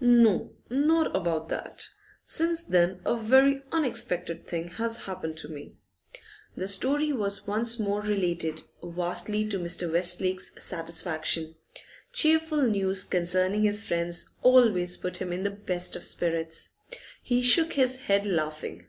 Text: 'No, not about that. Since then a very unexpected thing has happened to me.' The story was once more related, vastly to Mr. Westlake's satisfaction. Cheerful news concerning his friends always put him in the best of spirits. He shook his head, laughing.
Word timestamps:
'No, 0.00 0.56
not 0.70 1.14
about 1.14 1.48
that. 1.50 1.86
Since 2.24 2.64
then 2.64 3.00
a 3.06 3.16
very 3.16 3.62
unexpected 3.70 4.44
thing 4.44 4.66
has 4.70 5.04
happened 5.06 5.38
to 5.38 5.48
me.' 5.48 5.76
The 6.56 6.66
story 6.66 7.12
was 7.12 7.46
once 7.46 7.78
more 7.78 8.00
related, 8.00 8.64
vastly 8.82 9.46
to 9.50 9.56
Mr. 9.60 9.92
Westlake's 9.92 10.50
satisfaction. 10.58 11.54
Cheerful 12.12 12.62
news 12.62 13.04
concerning 13.04 13.62
his 13.62 13.84
friends 13.84 14.30
always 14.42 14.96
put 14.96 15.18
him 15.18 15.32
in 15.32 15.44
the 15.44 15.50
best 15.50 15.94
of 15.94 16.04
spirits. 16.04 16.70
He 17.22 17.40
shook 17.40 17.74
his 17.74 18.06
head, 18.08 18.26
laughing. 18.26 18.88